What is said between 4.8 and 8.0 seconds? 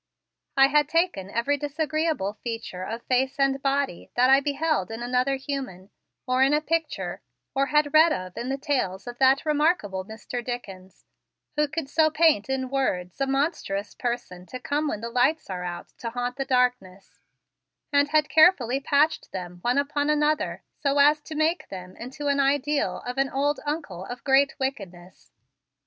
in another human, or in a picture, or had